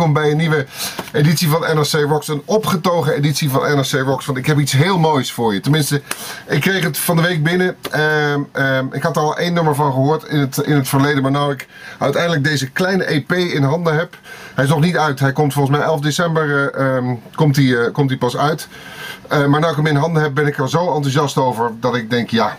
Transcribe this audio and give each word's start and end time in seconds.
Welkom 0.00 0.22
bij 0.22 0.30
een 0.30 0.36
nieuwe 0.36 0.66
editie 1.12 1.48
van 1.48 1.60
NRC 1.60 1.92
Rocks. 1.92 2.28
Een 2.28 2.42
opgetogen 2.44 3.14
editie 3.14 3.50
van 3.50 3.60
NRC 3.60 3.90
Rocks. 3.90 4.26
Want 4.26 4.38
ik 4.38 4.46
heb 4.46 4.58
iets 4.58 4.72
heel 4.72 4.98
moois 4.98 5.32
voor 5.32 5.54
je. 5.54 5.60
Tenminste, 5.60 6.02
ik 6.46 6.60
kreeg 6.60 6.84
het 6.84 6.98
van 6.98 7.16
de 7.16 7.22
week 7.22 7.42
binnen. 7.42 7.76
Ehm, 7.90 8.86
ik 8.92 9.02
had 9.02 9.16
er 9.16 9.22
al 9.22 9.36
één 9.36 9.52
nummer 9.52 9.74
van 9.74 9.92
gehoord 9.92 10.24
in 10.24 10.38
het, 10.38 10.56
in 10.56 10.74
het 10.74 10.88
verleden. 10.88 11.22
Maar 11.22 11.30
nu 11.30 11.52
ik 11.52 11.68
uiteindelijk 11.98 12.44
deze 12.44 12.70
kleine 12.70 13.04
EP 13.04 13.32
in 13.32 13.62
handen 13.62 13.96
heb. 13.96 14.16
Hij 14.54 14.64
is 14.64 14.70
nog 14.70 14.80
niet 14.80 14.96
uit. 14.96 15.20
Hij 15.20 15.32
komt 15.32 15.52
volgens 15.52 15.76
mij 15.76 15.86
11 15.86 16.00
december 16.00 16.74
eh, 16.74 16.96
ehm, 16.96 17.14
komt 17.34 17.56
hij, 17.56 17.76
eh, 17.76 17.92
komt 17.92 18.10
hij 18.10 18.18
pas 18.18 18.36
uit. 18.36 18.68
Eh, 19.28 19.46
maar 19.46 19.60
nu 19.60 19.66
ik 19.66 19.76
hem 19.76 19.86
in 19.86 19.96
handen 19.96 20.22
heb, 20.22 20.34
ben 20.34 20.46
ik 20.46 20.58
er 20.58 20.68
zo 20.68 20.94
enthousiast 20.94 21.36
over 21.36 21.70
dat 21.80 21.96
ik 21.96 22.10
denk, 22.10 22.30
ja, 22.30 22.56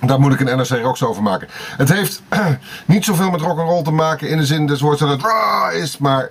daar 0.00 0.20
moet 0.20 0.32
ik 0.32 0.40
een 0.40 0.56
NRC 0.56 0.68
Rocks 0.68 1.02
over 1.02 1.22
maken. 1.22 1.48
Het 1.76 1.92
heeft 1.92 2.22
niet 2.86 3.04
zoveel 3.04 3.30
met 3.30 3.40
rock 3.40 3.58
and 3.58 3.68
roll 3.68 3.82
te 3.82 3.90
maken 3.90 4.28
in 4.28 4.36
de 4.36 4.46
zin 4.46 4.66
des 4.66 4.80
dat 4.80 4.98
het 4.98 5.22
raw 5.22 5.72
is, 5.72 5.98
maar 5.98 6.30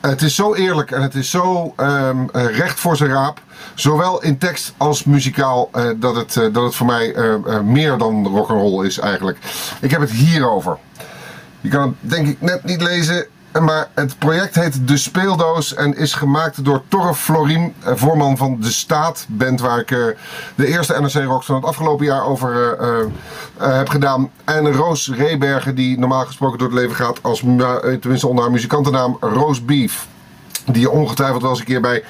het 0.00 0.22
is 0.22 0.34
zo 0.34 0.54
eerlijk 0.54 0.90
en 0.90 1.02
het 1.02 1.14
is 1.14 1.30
zo 1.30 1.72
ehm, 1.76 2.28
eh, 2.32 2.56
recht 2.56 2.80
voor 2.80 2.96
zijn 2.96 3.10
raap. 3.10 3.40
Zowel 3.74 4.22
in 4.22 4.38
tekst 4.38 4.74
als 4.76 5.04
muzikaal 5.04 5.68
eh, 5.72 5.88
dat, 5.96 6.16
het, 6.16 6.36
eh, 6.36 6.52
dat 6.52 6.64
het 6.64 6.74
voor 6.74 6.86
mij 6.86 7.14
meer 7.64 7.98
dan 7.98 8.26
rock 8.26 8.50
and 8.50 8.60
roll 8.60 8.86
is 8.86 8.98
eigenlijk. 8.98 9.38
Ik 9.80 9.90
heb 9.90 10.00
het 10.00 10.10
hierover. 10.10 10.78
Je 11.60 11.68
kan 11.68 11.82
het 11.82 12.10
denk 12.10 12.26
ik 12.28 12.40
net 12.40 12.64
niet 12.64 12.82
lezen. 12.82 13.26
Maar 13.58 13.88
het 13.94 14.18
project 14.18 14.54
heet 14.54 14.88
De 14.88 14.96
Speeldoos 14.96 15.74
en 15.74 15.96
is 15.96 16.14
gemaakt 16.14 16.64
door 16.64 16.82
Torre 16.88 17.14
Florim, 17.14 17.74
eh, 17.82 17.92
voorman 17.94 18.36
van 18.36 18.60
De 18.60 18.72
Staat, 18.72 19.26
band 19.28 19.60
waar 19.60 19.78
ik 19.78 19.90
eh, 19.90 19.98
de 20.54 20.66
eerste 20.66 21.00
NRC 21.00 21.24
Rocks 21.24 21.46
van 21.46 21.54
het 21.54 21.64
afgelopen 21.64 22.06
jaar 22.06 22.24
over 22.24 22.78
uh, 22.80 23.76
heb 23.76 23.88
gedaan. 23.88 24.30
En 24.44 24.72
Roos 24.72 25.10
Rebergen, 25.14 25.74
die 25.74 25.98
normaal 25.98 26.24
gesproken 26.26 26.58
door 26.58 26.68
het 26.68 26.78
leven 26.78 26.96
gaat 26.96 27.22
als, 27.22 27.38
tenminste 28.00 28.28
onder 28.28 28.44
haar 28.44 28.52
muzikantennaam, 28.52 29.16
Roos 29.20 29.64
Beef. 29.64 30.06
Die 30.66 30.80
je 30.80 30.90
ongetwijfeld 30.90 31.42
wel 31.42 31.50
eens 31.50 31.60
een 31.60 31.64
keer 31.64 31.80
bij, 31.80 32.04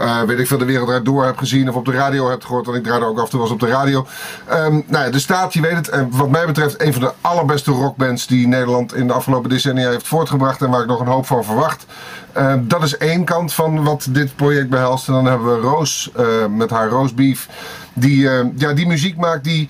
uh, 0.00 0.22
weet 0.22 0.38
ik 0.38 0.46
veel, 0.46 0.58
de 0.58 0.64
wereld 0.64 1.04
door 1.04 1.24
hebt 1.24 1.38
gezien 1.38 1.68
of 1.68 1.74
op 1.74 1.84
de 1.84 1.92
radio 1.92 2.28
hebt 2.28 2.44
gehoord. 2.44 2.66
Want 2.66 2.78
ik 2.78 2.84
draaide 2.84 3.06
ook 3.06 3.18
af 3.18 3.24
en 3.24 3.30
toe 3.30 3.40
was 3.40 3.50
op 3.50 3.60
de 3.60 3.66
radio. 3.66 4.06
Um, 4.52 4.84
nou 4.86 5.04
ja, 5.04 5.10
de 5.10 5.18
staat, 5.18 5.52
je 5.52 5.60
weet 5.60 5.76
het. 5.76 5.88
En 5.88 6.08
wat 6.10 6.30
mij 6.30 6.46
betreft 6.46 6.82
een 6.82 6.92
van 6.92 7.02
de 7.02 7.12
allerbeste 7.20 7.70
rockbands 7.70 8.26
die 8.26 8.48
Nederland 8.48 8.94
in 8.94 9.06
de 9.06 9.12
afgelopen 9.12 9.50
decennia 9.50 9.90
heeft 9.90 10.08
voortgebracht. 10.08 10.62
En 10.62 10.70
waar 10.70 10.80
ik 10.80 10.86
nog 10.86 11.00
een 11.00 11.06
hoop 11.06 11.26
van 11.26 11.44
verwacht. 11.44 11.86
Uh, 12.36 12.54
dat 12.60 12.82
is 12.82 12.96
één 12.96 13.24
kant 13.24 13.52
van 13.52 13.84
wat 13.84 14.06
dit 14.10 14.36
project 14.36 14.68
behelst. 14.68 15.08
En 15.08 15.14
dan 15.14 15.26
hebben 15.26 15.54
we 15.54 15.68
Roos 15.68 16.10
uh, 16.18 16.24
met 16.46 16.70
haar 16.70 16.88
Roosbeef. 16.88 17.48
Die, 17.92 18.20
ja, 18.56 18.72
die 18.72 18.86
muziek 18.86 19.16
maakt 19.16 19.44
die 19.44 19.68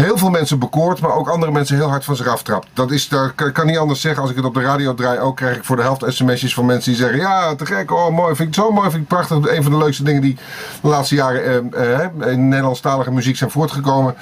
heel 0.00 0.18
veel 0.18 0.30
mensen 0.30 0.58
bekoort, 0.58 1.00
maar 1.00 1.14
ook 1.14 1.28
andere 1.28 1.52
mensen 1.52 1.76
heel 1.76 1.88
hard 1.88 2.04
van 2.04 2.16
zich 2.16 2.26
aftrapt. 2.26 2.68
Dat 2.72 2.90
is, 2.90 3.08
dat 3.08 3.52
kan 3.52 3.66
niet 3.66 3.78
anders 3.78 4.00
zeggen. 4.00 4.22
Als 4.22 4.30
ik 4.30 4.36
het 4.36 4.44
op 4.44 4.54
de 4.54 4.60
radio 4.60 4.94
draai, 4.94 5.18
ook 5.18 5.36
krijg 5.36 5.56
ik 5.56 5.64
voor 5.64 5.76
de 5.76 5.82
helft 5.82 6.04
sms'jes 6.08 6.54
van 6.54 6.66
mensen 6.66 6.92
die 6.92 7.00
zeggen: 7.00 7.18
Ja, 7.18 7.54
te 7.54 7.66
gek, 7.66 7.90
oh 7.90 8.10
mooi, 8.10 8.34
vind 8.34 8.48
ik 8.48 8.54
zo 8.54 8.70
mooi, 8.70 8.90
vind 8.90 9.02
ik 9.02 9.08
prachtig. 9.08 9.36
Een 9.36 9.62
van 9.62 9.72
de 9.72 9.78
leukste 9.78 10.02
dingen 10.02 10.22
die 10.22 10.36
de 10.82 10.88
laatste 10.88 11.14
jaren 11.14 11.72
eh, 11.72 12.04
eh, 12.04 12.32
in 12.32 12.48
Nederlandstalige 12.48 13.10
muziek 13.10 13.36
zijn 13.36 13.50
voortgekomen. 13.50 14.14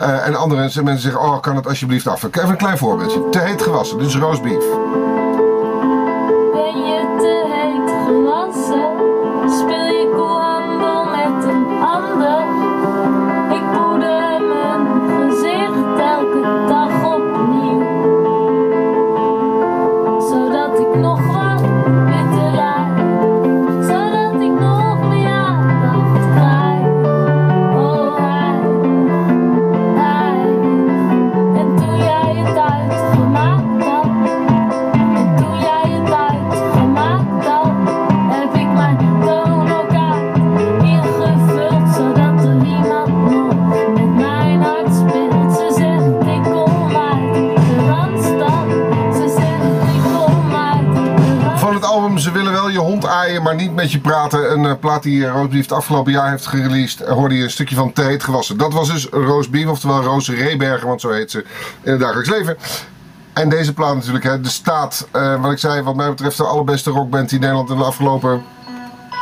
Uh, 0.00 0.26
en 0.26 0.34
andere 0.34 0.60
mensen 0.60 0.98
zeggen: 0.98 1.20
Oh, 1.20 1.40
kan 1.40 1.56
het 1.56 1.66
alsjeblieft 1.66 2.06
af? 2.06 2.22
Even 2.22 2.48
een 2.48 2.56
klein 2.56 2.78
voorbeeldje. 2.78 3.28
Te 3.30 3.38
heet 3.38 3.62
gewassen, 3.62 3.98
dus 3.98 4.16
roastbeef. 4.16 4.64
Maar 53.40 53.54
niet 53.54 53.74
met 53.74 53.92
je 53.92 54.00
praten. 54.00 54.52
Een 54.52 54.64
uh, 54.64 54.72
plaat 54.80 55.02
die 55.02 55.18
uh, 55.18 55.30
Roosbeef 55.32 55.60
het 55.60 55.72
afgelopen 55.72 56.12
jaar 56.12 56.30
heeft 56.30 56.46
gereleased. 56.46 57.00
Uh, 57.00 57.08
hoorde 57.08 57.36
je 57.36 57.42
een 57.42 57.50
stukje 57.50 57.74
van 57.74 57.92
heet 57.94 58.24
gewassen. 58.24 58.56
Dat 58.56 58.72
was 58.72 58.90
dus 58.90 59.06
Roosbeef, 59.06 59.66
oftewel 59.66 60.02
Roos 60.02 60.30
Rebergen, 60.30 60.88
want 60.88 61.00
zo 61.00 61.10
heet 61.10 61.30
ze 61.30 61.44
in 61.82 61.90
het 61.90 62.00
dagelijks 62.00 62.30
leven. 62.30 62.56
En 63.32 63.48
deze 63.48 63.74
plaat 63.74 63.94
natuurlijk, 63.94 64.24
hè, 64.24 64.40
de 64.40 64.48
staat, 64.48 65.08
wat 65.40 65.52
ik 65.52 65.58
zei, 65.58 65.82
wat 65.82 65.96
mij 65.96 66.08
betreft 66.08 66.36
de 66.36 66.44
allerbeste 66.44 66.90
rockband 66.90 67.28
die 67.28 67.38
Nederland 67.38 67.70
in 67.70 67.76
de 67.76 67.84
afgelopen 67.84 68.42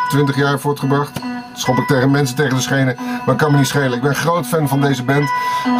20 0.08 0.36
jaar 0.36 0.50
heeft 0.50 0.62
voortgebracht. 0.62 1.29
Schop 1.60 1.78
ik 1.78 1.86
tegen 1.86 2.10
mensen 2.10 2.36
tegen 2.36 2.54
de 2.54 2.62
schenen, 2.62 2.96
maar 3.26 3.34
kan 3.34 3.50
me 3.52 3.58
niet 3.58 3.66
schelen. 3.66 3.92
Ik 3.92 4.02
ben 4.02 4.14
groot 4.14 4.46
fan 4.46 4.68
van 4.68 4.80
deze 4.80 5.04
band. 5.04 5.30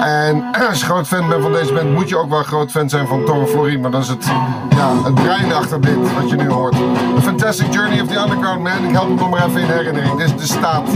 En 0.03 0.45
als 0.69 0.79
je 0.79 0.85
groot 0.85 1.07
fan 1.07 1.29
bent 1.29 1.43
van 1.43 1.53
deze 1.53 1.73
band, 1.73 1.93
moet 1.93 2.09
je 2.09 2.17
ook 2.17 2.29
wel 2.29 2.43
groot 2.43 2.71
fan 2.71 2.89
zijn 2.89 3.07
van 3.07 3.25
Torre 3.25 3.47
Florin. 3.47 3.81
Maar 3.81 3.91
dat 3.91 4.03
is 4.03 4.09
het, 4.09 4.25
ja, 4.71 5.03
het 5.05 5.15
brein 5.15 5.53
achter 5.53 5.81
dit, 5.81 6.15
wat 6.15 6.31
je 6.31 6.37
nu 6.37 6.49
hoort. 6.49 6.73
The 7.15 7.23
Fantastic 7.23 7.73
Journey 7.73 8.01
of 8.01 8.09
the 8.09 8.19
Underground 8.19 8.63
Man. 8.63 8.85
Ik 8.85 8.93
help 8.93 9.07
hem 9.07 9.17
nog 9.17 9.31
maar 9.31 9.47
even 9.47 9.61
in 9.61 9.67
herinnering. 9.67 10.17
Dit 10.17 10.27
is 10.27 10.37
de 10.37 10.47
staat. 10.47 10.89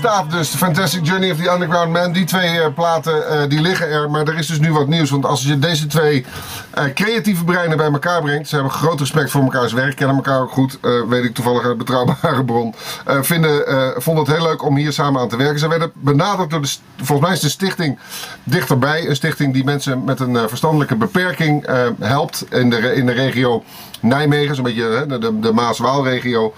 Staat 0.00 0.30
dus. 0.30 0.50
The 0.50 0.56
Fantastic 0.56 1.06
Journey 1.06 1.30
of 1.30 1.36
the 1.36 1.50
Underground 1.50 1.92
Man. 1.92 2.12
Die 2.12 2.24
twee 2.24 2.54
uh, 2.54 2.66
platen 2.74 3.14
uh, 3.14 3.48
die 3.48 3.60
liggen 3.60 3.88
er. 3.88 4.10
Maar 4.10 4.26
er 4.26 4.38
is 4.38 4.46
dus 4.46 4.58
nu 4.58 4.72
wat 4.72 4.86
nieuws. 4.86 5.10
Want 5.10 5.24
als 5.24 5.42
je 5.42 5.58
deze 5.58 5.86
twee 5.86 6.26
uh, 6.78 6.84
creatieve 6.94 7.44
breinen 7.44 7.76
bij 7.76 7.92
elkaar 7.92 8.22
brengt. 8.22 8.48
Ze 8.48 8.54
hebben 8.54 8.72
groot 8.72 9.00
respect 9.00 9.30
voor 9.30 9.42
elkaars 9.42 9.72
werk. 9.72 9.96
Kennen 9.96 10.16
elkaar 10.16 10.40
ook 10.40 10.50
goed. 10.50 10.78
weet 11.08 11.24
ik 11.24 11.34
toevallig 11.34 11.64
uit 11.64 11.78
betrouwbare 11.78 12.44
bron. 12.50 12.74
vinden, 13.06 13.64
vonden 14.02 14.24
het 14.24 14.34
heel 14.34 14.46
leuk 14.46 14.64
om 14.64 14.76
hier 14.76 14.92
samen 14.92 15.20
aan 15.20 15.28
te 15.28 15.36
werken. 15.36 15.58
Ze 15.58 15.68
werden 15.68 15.90
benaderd 15.94 16.50
door 16.50 16.62
de... 16.62 16.70
Volgens 16.96 17.28
mij 17.28 17.36
is 17.36 17.42
de 17.42 17.48
stichting 17.48 17.98
dichterbij. 18.44 19.08
Een 19.08 19.16
stichting 19.16 19.52
die 19.52 19.64
mensen 19.64 20.04
met 20.04 20.20
een 20.20 20.48
verstandelijke 20.48 20.96
beperking 20.96 21.66
helpt. 21.98 22.46
In 22.50 22.70
de, 22.70 22.94
in 22.94 23.06
de 23.06 23.12
regio 23.12 23.64
Nijmegen. 24.00 24.54
Zo'n 24.54 24.64
beetje 24.64 25.04
de, 25.08 25.18
de, 25.18 25.38
de 25.38 25.52
Maas-Waal-regio. 25.52 26.54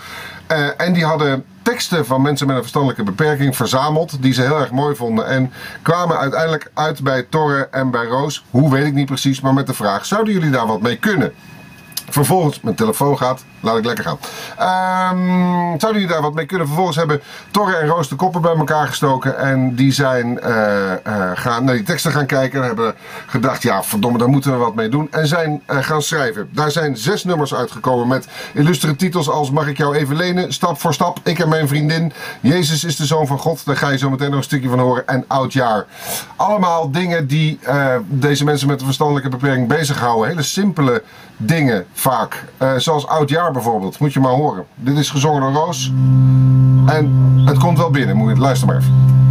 En 0.77 0.93
die 0.93 1.05
hadden 1.05 1.45
teksten 1.63 2.07
van 2.07 2.23
mensen 2.23 2.47
met 2.47 2.55
een 2.57 2.63
verstandelijke 2.63 3.05
beperking 3.05 3.57
verzameld. 3.57 4.23
Die 4.23 4.33
ze 4.33 4.43
heel 4.43 4.61
erg 4.61 4.71
mooi 4.71 4.97
vonden. 4.97 5.27
En 5.27 5.53
kwamen 5.83 6.19
uiteindelijk 6.19 6.71
uit 6.75 7.03
bij 7.03 7.23
Torre 7.23 7.69
en 7.71 7.91
bij 7.91 8.05
Roos. 8.05 8.45
Hoe 8.51 8.71
weet 8.71 8.87
ik 8.87 8.93
niet 8.93 9.07
precies, 9.07 9.41
maar 9.41 9.55
met 9.55 9.67
de 9.67 9.75
vraag: 9.75 10.07
zouden 10.07 10.33
jullie 10.33 10.51
daar 10.51 10.67
wat 10.67 10.83
mee 10.83 10.97
kunnen? 10.97 11.33
Vervolgens, 12.09 12.61
mijn 12.61 12.77
telefoon 12.77 13.19
gaat, 13.19 13.45
laat 13.63 13.77
ik 13.77 13.85
lekker 13.85 14.05
gaan. 14.05 14.19
Um, 15.13 15.81
zouden 15.81 16.01
jullie 16.01 16.07
daar 16.07 16.23
wat 16.23 16.35
mee 16.35 16.47
kunnen? 16.47 16.67
Vervolgens 16.67 16.97
hebben 16.97 17.23
Torre 17.51 17.77
en 17.77 17.87
Roos 17.87 18.09
de 18.09 18.15
koppen 18.15 18.41
bij 18.41 18.57
elkaar 18.57 18.87
gestoken. 18.87 19.39
En 19.39 19.75
die 19.75 19.93
zijn 19.93 20.41
uh, 20.43 20.47
uh, 21.07 21.31
gaan 21.35 21.65
naar 21.65 21.75
die 21.75 21.83
teksten 21.83 22.13
gaan 22.13 22.27
kijken. 22.27 22.61
En 22.61 22.67
hebben 22.67 22.95
gedacht, 23.27 23.63
ja 23.63 23.83
verdomme, 23.83 24.19
daar 24.19 24.29
moeten 24.29 24.53
we 24.53 24.57
wat 24.57 24.75
mee 24.75 24.89
doen. 24.89 25.09
En 25.11 25.27
zijn 25.27 25.63
uh, 25.71 25.77
gaan 25.81 26.03
schrijven. 26.03 26.49
Daar 26.53 26.71
zijn 26.71 26.97
zes 26.97 27.25
nummers 27.25 27.55
uitgekomen 27.55 28.09
met 28.09 28.29
illustere 28.55 28.97
titels 28.97 29.29
als 29.29 29.51
Mag 29.51 29.67
ik 29.67 29.77
jou 29.77 29.97
even 29.97 30.17
lenen? 30.17 30.53
Stap 30.53 30.81
voor 30.81 30.95
stap, 30.95 31.19
ik 31.23 31.39
en 31.39 31.49
mijn 31.49 31.69
vriendin. 31.69 32.13
Jezus 32.41 32.85
is 32.85 32.97
de 32.97 33.07
Zoon 33.07 33.27
van 33.27 33.39
God. 33.39 33.67
Daar 33.67 33.77
ga 33.77 33.89
je 33.89 33.99
zo 33.99 34.11
meteen 34.11 34.29
nog 34.29 34.39
een 34.39 34.45
stukje 34.45 34.69
van 34.69 34.79
horen. 34.79 35.09
En 35.09 35.25
Oudjaar. 35.27 35.87
Allemaal 36.37 36.91
dingen 36.91 37.27
die 37.27 37.59
deze 38.05 38.45
mensen 38.45 38.69
met 38.69 38.79
een 38.81 38.87
verstandelijke 38.87 39.29
beperking 39.29 39.69
bezighouden. 39.69 40.29
Hele 40.29 40.43
simpele 40.43 41.03
dingen 41.37 41.87
vaak. 41.93 42.45
Zoals 42.77 43.07
Oudjaar 43.07 43.52
bijvoorbeeld. 43.53 43.99
Moet 43.99 44.13
je 44.13 44.21
maar 44.21 44.33
horen. 44.33 44.65
Dit 44.75 44.99
is 44.99 45.11
gezongen 45.11 45.41
door 45.41 45.53
Roos. 45.53 45.93
En 46.87 47.13
het 47.45 47.59
komt 47.59 47.79
wel 47.79 47.91
binnen. 47.91 48.17
Moet 48.17 48.35
je, 48.35 48.41
luister 48.41 48.67
maar 48.67 48.77
even. 48.77 49.22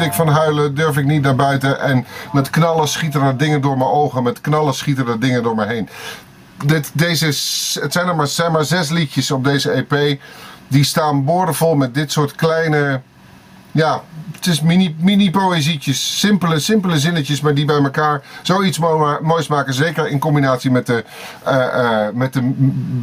Ik 0.00 0.12
van 0.12 0.28
huilen, 0.28 0.74
durf 0.74 0.96
ik 0.96 1.04
niet 1.04 1.22
naar 1.22 1.36
buiten. 1.36 1.80
En 1.80 2.06
met 2.32 2.50
knallen 2.50 2.88
schieten 2.88 3.22
er 3.22 3.36
dingen 3.36 3.60
door 3.60 3.76
mijn 3.78 3.90
ogen, 3.90 4.22
met 4.22 4.40
knallen 4.40 4.74
schieten 4.74 5.06
er 5.06 5.20
dingen 5.20 5.42
door 5.42 5.54
me 5.54 5.66
heen. 5.66 5.88
Dit, 6.64 6.90
deze, 6.92 7.26
het 7.80 7.92
zijn 7.92 8.08
er 8.08 8.16
maar, 8.16 8.26
zijn 8.26 8.52
maar 8.52 8.64
zes 8.64 8.90
liedjes 8.90 9.30
op 9.30 9.44
deze 9.44 9.70
EP. 9.70 10.20
Die 10.68 10.84
staan 10.84 11.24
boordevol 11.24 11.74
met 11.74 11.94
dit 11.94 12.12
soort 12.12 12.34
kleine 12.34 13.00
ja, 13.78 14.02
het 14.34 14.46
is 14.46 14.60
mini, 14.60 14.96
mini 14.98 15.30
poëzietjes, 15.30 16.18
simpele, 16.20 16.58
simpele 16.58 16.98
zinnetjes, 16.98 17.40
maar 17.40 17.54
die 17.54 17.64
bij 17.64 17.76
elkaar 17.82 18.22
zoiets 18.42 18.78
mo- 18.78 19.18
moois 19.22 19.46
maken. 19.46 19.74
Zeker 19.74 20.08
in 20.08 20.18
combinatie 20.18 20.70
met 20.70 20.86
de, 20.86 21.04
eh, 21.44 21.64
eh, 22.06 22.14
met 22.14 22.32
de 22.32 22.40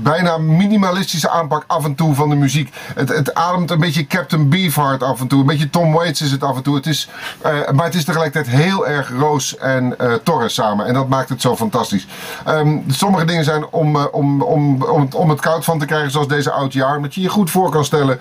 bijna 0.04 0.38
minimalistische 0.38 1.30
aanpak 1.30 1.64
af 1.68 1.86
en 1.86 1.96
toe 1.96 2.14
van 2.16 2.30
de 2.30 2.36
muziek. 2.36 2.74
Het, 2.96 3.10
het 3.10 3.34
ademt 3.34 3.72
een 3.72 3.80
beetje 3.80 4.08
Captain 4.08 4.50
Beefheart 4.50 5.04
af 5.04 5.20
en 5.22 5.28
toe, 5.28 5.40
een 5.40 5.46
beetje 5.46 5.70
Tom 5.70 5.92
Waits 5.94 6.22
is 6.22 6.32
het 6.32 6.44
af 6.44 6.56
en 6.56 6.64
toe. 6.64 6.76
Het 6.76 6.86
is, 6.88 7.10
eh, 7.42 7.52
maar 7.74 7.86
het 7.86 7.96
is 7.96 8.04
tegelijkertijd 8.06 8.56
heel 8.56 8.88
erg 8.88 9.10
Roos 9.18 9.58
en 9.58 9.96
Torres 10.24 10.54
samen 10.54 10.86
en 10.86 10.94
dat 10.94 11.10
maakt 11.10 11.30
het 11.30 11.42
zo 11.42 11.56
fantastisch. 11.56 12.08
Ehm, 12.46 12.78
sommige 12.88 13.26
dingen 13.26 13.44
zijn 13.44 13.66
om, 13.68 13.98
om, 13.98 14.42
om, 14.42 14.82
om, 14.84 15.02
het- 15.02 15.16
om 15.16 15.30
het 15.30 15.40
koud 15.42 15.64
van 15.66 15.80
te 15.80 15.86
krijgen, 15.86 16.12
zoals 16.12 16.28
deze 16.28 16.52
oud 16.52 16.74
jaar, 16.74 17.02
dat 17.02 17.16
je 17.16 17.22
je 17.22 17.30
goed 17.30 17.52
voor 17.52 17.70
kan 17.70 17.86
stellen. 17.86 18.20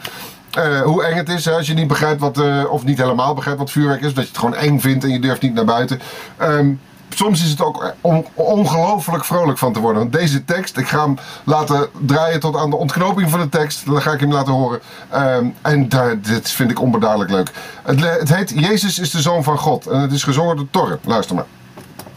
Eh, 0.55 0.81
hoe 0.81 1.05
eng 1.05 1.17
het 1.17 1.29
is, 1.29 1.51
als 1.51 1.67
je 1.67 1.75
niet 1.75 1.89
begrijpt 1.89 2.21
wat, 2.21 2.39
eh, 2.39 2.65
of 2.69 2.85
niet 2.85 2.99
helemaal 2.99 3.35
begrijpt 3.35 3.61
wat 3.61 3.71
vuurwerk 3.71 4.01
is, 4.01 4.15
dat 4.15 4.25
je 4.25 4.31
het 4.31 4.39
gewoon 4.39 4.55
eng 4.55 4.79
vindt 4.79 5.05
en 5.05 5.11
je 5.11 5.21
durft 5.21 5.43
niet 5.43 5.55
naar 5.55 5.65
buiten. 5.65 6.01
Ehm, 6.37 6.73
soms 7.09 7.43
is 7.43 7.51
het 7.51 7.63
ook 7.63 7.93
ongelooflijk 8.35 9.25
vrolijk 9.25 9.59
van 9.59 9.73
te 9.73 9.81
worden. 9.81 10.01
Want 10.01 10.13
deze 10.13 10.45
tekst, 10.45 10.77
ik 10.77 10.89
ga 10.89 11.05
hem 11.05 11.19
laten 11.45 11.89
draaien 12.07 12.41
tot 12.41 12.57
aan 12.57 12.71
de 12.71 12.77
ontknoping 12.77 13.31
van 13.31 13.41
de 13.41 13.49
tekst. 13.49 13.87
Dan 13.87 14.03
ga 14.03 14.13
ik 14.13 14.21
hem 14.21 14.33
laten 14.33 14.53
horen. 14.53 14.81
Ehm, 15.11 15.47
en 15.63 15.89
dit 16.23 16.51
vind 16.51 16.71
ik 16.71 16.81
onbeduidelijk 16.81 17.31
leuk. 17.31 17.51
Het, 17.83 18.19
het 18.19 18.35
heet 18.35 18.51
Jezus 18.51 18.99
is 18.99 19.11
de 19.11 19.21
Zoon 19.21 19.43
van 19.43 19.59
God. 19.59 19.87
En 19.87 20.01
het 20.01 20.13
is 20.13 20.23
gezongen 20.23 20.57
door 20.57 20.71
Torre. 20.71 20.99
Luister 21.05 21.35
maar. 21.35 21.47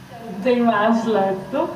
Het 0.09 0.43
thema 0.43 0.73
aansluiten, 0.73 1.43
toch? 1.51 1.69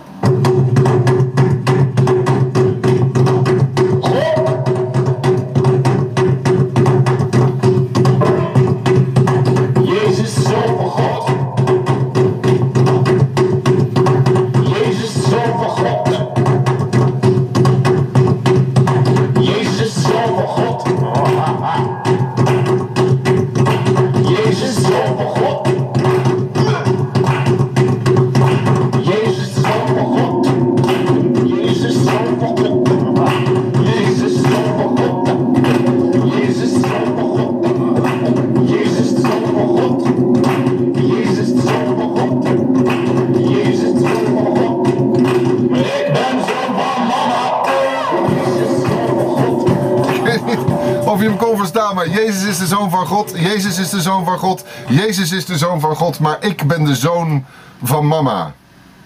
Of 51.12 51.22
je 51.22 51.28
hem 51.28 51.38
kon 51.38 51.58
verstaan, 51.58 51.96
maar 51.96 52.10
Jezus 52.10 52.44
is 52.44 52.58
de 52.58 52.68
zoon 52.68 52.90
van 52.90 53.08
God. 53.08 53.32
Jezus 53.36 53.80
is 53.80 53.90
de 53.90 54.02
zoon 54.02 54.26
van 54.26 54.38
God. 54.38 54.64
Jezus 54.88 55.32
is 55.32 55.46
de 55.46 55.58
zoon 55.58 55.80
van 55.80 55.96
God, 55.96 56.20
maar 56.20 56.38
ik 56.40 56.68
ben 56.68 56.84
de 56.84 56.96
zoon 56.96 57.46
van 57.84 58.08
mama. 58.08 58.54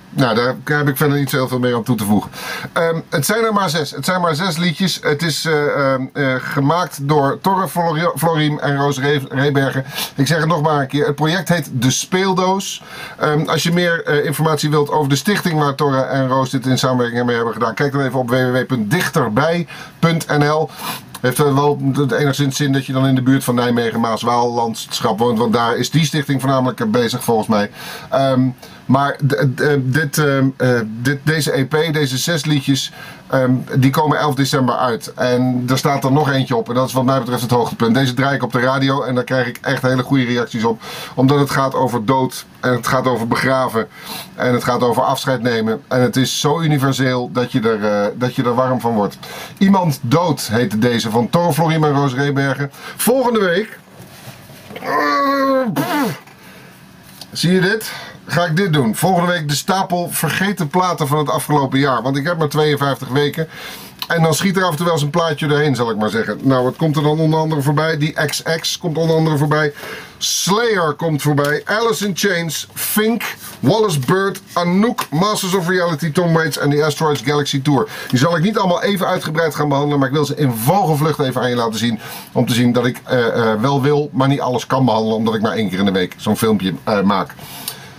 Nou, 0.09 0.35
daar 0.35 0.55
heb 0.77 0.87
ik 0.87 0.97
verder 0.97 1.17
niet 1.17 1.29
zo 1.29 1.35
heel 1.37 1.47
veel 1.47 1.59
meer 1.59 1.75
aan 1.75 1.83
toe 1.83 1.95
te 1.95 2.05
voegen. 2.05 2.31
Ehm, 2.73 2.99
het 3.09 3.25
zijn 3.25 3.43
er 3.43 3.53
maar 3.53 3.69
zes. 3.69 3.91
Het 3.91 4.05
zijn 4.05 4.21
maar 4.21 4.35
zes 4.35 4.57
liedjes. 4.57 4.99
Het 5.01 5.21
is 5.21 5.45
eh, 5.45 5.93
ehm, 5.93 6.05
eh, 6.13 6.33
gemaakt 6.37 7.07
door 7.07 7.37
Torre 7.41 7.67
Flori- 7.67 8.11
Floriem 8.17 8.59
en 8.59 8.77
Roos 8.77 8.99
Re- 8.99 9.21
Rebergen. 9.29 9.85
Ik 10.15 10.27
zeg 10.27 10.37
het 10.37 10.47
nog 10.47 10.61
maar 10.61 10.81
een 10.81 10.87
keer. 10.87 11.05
Het 11.05 11.15
project 11.15 11.49
heet 11.49 11.69
De 11.73 11.91
Speeldoos. 11.91 12.83
Ehm, 13.19 13.49
als 13.49 13.63
je 13.63 13.71
meer 13.73 14.03
eh, 14.03 14.25
informatie 14.25 14.69
wilt 14.69 14.91
over 14.91 15.09
de 15.09 15.15
stichting 15.15 15.59
waar 15.59 15.75
Torre 15.75 16.01
en 16.01 16.27
Roos 16.27 16.49
dit 16.49 16.65
in 16.65 16.77
samenwerking 16.77 17.25
mee 17.25 17.35
hebben 17.35 17.53
gedaan, 17.53 17.73
kijk 17.73 17.91
dan 17.91 18.01
even 18.01 18.19
op 18.19 18.29
www.dichterbij.nl. 18.29 20.69
Heeft 21.25 21.37
wel 21.37 21.77
het 21.93 22.11
enigszins 22.11 22.55
zin 22.55 22.71
dat 22.71 22.85
je 22.85 22.93
dan 22.93 23.07
in 23.07 23.15
de 23.15 23.21
buurt 23.21 23.43
van 23.43 23.55
Nijmegen, 23.55 23.99
Maaswaal, 23.99 24.53
landschap 24.53 25.19
woont. 25.19 25.37
Want 25.37 25.53
daar 25.53 25.77
is 25.77 25.89
die 25.89 26.05
stichting 26.05 26.41
voornamelijk 26.41 26.91
bezig 26.91 27.23
volgens 27.23 27.47
mij. 27.47 27.71
Ehm, 28.09 28.49
maar 28.85 29.17
d- 29.27 29.45
dit, 29.79 30.17
ehm, 30.17 30.47
eh, 30.57 30.79
dit, 31.01 31.19
deze 31.23 31.51
EP, 31.57 31.93
deze 31.93 32.17
zes 32.17 32.45
liedjes, 32.45 32.91
ehm, 33.29 33.51
die 33.75 33.89
komen 33.91 34.19
11 34.19 34.35
december 34.35 34.75
uit. 34.75 35.13
En 35.13 35.65
er 35.69 35.77
staat 35.77 36.03
er 36.03 36.11
nog 36.11 36.31
eentje 36.31 36.55
op. 36.55 36.69
En 36.69 36.75
dat 36.75 36.87
is 36.87 36.93
wat 36.93 37.05
mij 37.05 37.19
betreft 37.19 37.41
het 37.41 37.51
hoogtepunt. 37.51 37.95
Deze 37.95 38.13
draai 38.13 38.35
ik 38.35 38.43
op 38.43 38.51
de 38.51 38.59
radio 38.59 39.03
en 39.03 39.15
daar 39.15 39.23
krijg 39.23 39.47
ik 39.47 39.57
echt 39.61 39.81
hele 39.81 40.03
goede 40.03 40.23
reacties 40.23 40.63
op. 40.63 40.81
Omdat 41.15 41.39
het 41.39 41.49
gaat 41.49 41.73
over 41.75 42.05
dood. 42.05 42.45
En 42.59 42.71
het 42.71 42.87
gaat 42.87 43.07
over 43.07 43.27
begraven. 43.27 43.87
En 44.35 44.53
het 44.53 44.63
gaat 44.63 44.81
over 44.81 45.03
afscheid 45.03 45.41
nemen. 45.41 45.81
En 45.87 46.01
het 46.01 46.15
is 46.15 46.39
zo 46.39 46.61
universeel 46.61 47.31
dat 47.31 47.51
je 47.51 47.59
er, 47.61 47.83
eh, 47.85 48.07
dat 48.15 48.35
je 48.35 48.43
er 48.43 48.55
warm 48.55 48.79
van 48.79 48.93
wordt. 48.93 49.17
Iemand 49.57 49.99
dood 50.01 50.41
heette 50.51 50.79
deze 50.79 51.09
van 51.09 51.29
Toro 51.29 51.69
en 51.69 51.91
Roos 51.93 52.13
Rebergen. 52.13 52.71
Volgende 52.95 53.39
week. 53.39 53.79
Zie 57.31 57.51
je 57.53 57.59
dit? 57.61 57.91
Ga 58.25 58.45
ik 58.45 58.55
dit 58.55 58.73
doen. 58.73 58.95
Volgende 58.95 59.31
week 59.31 59.47
de 59.47 59.55
stapel 59.55 60.09
vergeten 60.11 60.67
platen 60.67 61.07
van 61.07 61.17
het 61.17 61.29
afgelopen 61.29 61.79
jaar. 61.79 62.01
Want 62.01 62.17
ik 62.17 62.25
heb 62.25 62.37
maar 62.37 62.49
52 62.49 63.07
weken. 63.07 63.47
En 64.07 64.21
dan 64.21 64.33
schiet 64.33 64.57
er 64.57 64.63
af 64.63 64.69
en 64.69 64.75
toe 64.75 64.85
wel 64.85 64.93
eens 64.93 65.03
een 65.03 65.09
plaatje 65.09 65.47
doorheen, 65.47 65.75
zal 65.75 65.89
ik 65.89 65.97
maar 65.97 66.09
zeggen. 66.09 66.39
Nou, 66.41 66.63
wat 66.63 66.75
komt 66.75 66.95
er 66.95 67.03
dan 67.03 67.19
onder 67.19 67.39
andere 67.39 67.61
voorbij? 67.61 67.97
Die 67.97 68.13
XX 68.25 68.77
komt 68.77 68.97
onder 68.97 69.15
andere 69.15 69.37
voorbij. 69.37 69.73
Slayer 70.17 70.93
komt 70.93 71.21
voorbij. 71.21 71.61
Alice 71.65 72.07
in 72.07 72.11
Chains, 72.15 72.67
Fink, 72.73 73.23
Wallace 73.59 73.99
Bird, 73.99 74.41
Anouk, 74.53 75.05
Masters 75.09 75.53
of 75.53 75.67
Reality, 75.67 76.11
Tom 76.11 76.33
Waits 76.33 76.57
en 76.57 76.69
de 76.69 76.83
Asteroids 76.83 77.21
Galaxy 77.21 77.61
Tour. 77.61 77.87
Die 78.09 78.19
zal 78.19 78.37
ik 78.37 78.43
niet 78.43 78.57
allemaal 78.57 78.83
even 78.83 79.07
uitgebreid 79.07 79.55
gaan 79.55 79.69
behandelen, 79.69 79.99
maar 79.99 80.07
ik 80.07 80.13
wil 80.13 80.25
ze 80.25 80.35
in 80.35 80.51
vogelvlucht 80.51 81.19
even 81.19 81.41
aan 81.41 81.49
je 81.49 81.55
laten 81.55 81.79
zien. 81.79 81.99
Om 82.31 82.47
te 82.47 82.53
zien 82.53 82.71
dat 82.71 82.85
ik 82.85 83.01
eh, 83.03 83.27
eh, 83.27 83.61
wel 83.61 83.81
wil, 83.81 84.09
maar 84.11 84.27
niet 84.27 84.41
alles 84.41 84.67
kan 84.67 84.85
behandelen, 84.85 85.17
omdat 85.17 85.35
ik 85.35 85.41
maar 85.41 85.55
één 85.55 85.69
keer 85.69 85.79
in 85.79 85.85
de 85.85 85.91
week 85.91 86.15
zo'n 86.17 86.37
filmpje 86.37 86.73
eh, 86.83 87.01
maak. 87.01 87.33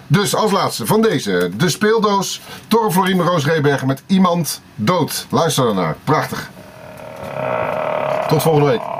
Dus 0.06 0.34
als 0.34 0.52
laatste 0.52 0.86
van 0.86 1.02
deze, 1.02 1.50
de 1.56 1.68
speeldoos, 1.68 2.40
Torre 2.68 2.90
Florine 2.90 3.22
Roos 3.22 3.44
met 3.84 4.02
Iemand 4.06 4.60
Dood. 4.74 5.26
Luister 5.30 5.68
ernaar, 5.68 5.96
prachtig. 6.04 6.50
Tot 8.28 8.42
volgende 8.42 8.70
week. 8.70 8.95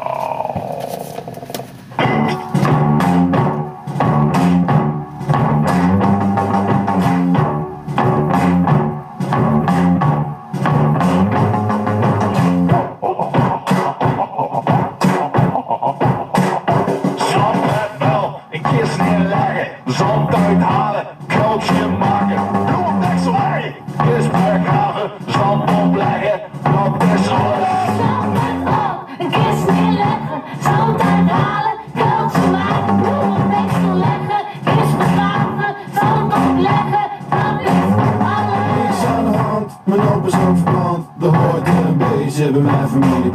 mijn 42.63 42.89
familie. 42.89 43.31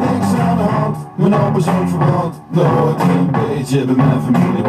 Niks 0.00 0.40
aan 0.40 0.56
de 0.56 0.62
hand, 0.62 0.96
mijn 1.14 1.34
appels 1.34 1.68
ook 1.68 1.88
verbrand. 1.88 2.34
Dat 2.50 2.64
hoort 2.64 3.00
een 3.00 3.30
beetje 3.30 3.84
bij 3.84 3.94
mijn 3.94 4.20
familie 4.20 4.65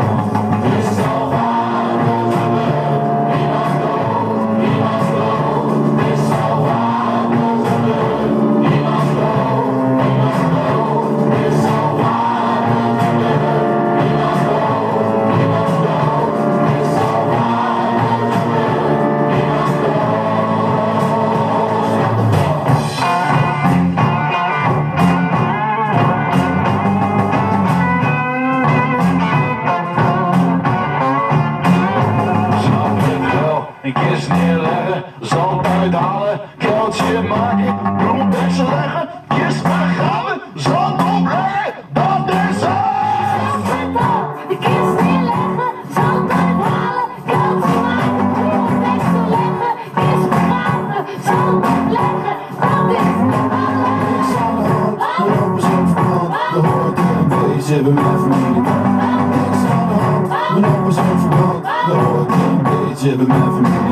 the 63.17 63.25
whole 63.25 63.86